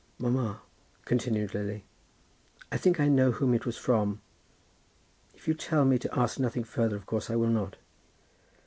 [0.17, 0.61] "Mamma,"
[1.05, 1.85] continued Lily,
[2.71, 4.19] "I think I know whom it was from.
[5.35, 7.77] If you tell me to ask nothing further, of course I will not."